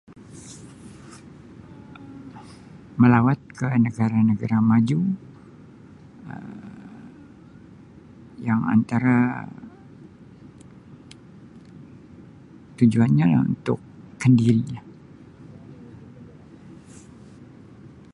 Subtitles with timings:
[3.01, 4.99] Melawat ke negara-negara maju
[6.33, 6.59] Um
[8.49, 9.17] yang antara
[12.77, 13.79] tujuan nya untuk
[14.21, 14.81] kendiri nya.